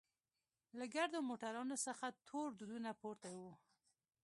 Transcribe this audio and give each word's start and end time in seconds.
له 0.77 0.85
ګردو 0.95 1.19
موټرانوڅخه 1.29 2.07
تور 2.27 2.49
دودونه 2.57 2.89
پورته 3.01 3.29
وو. 3.37 3.51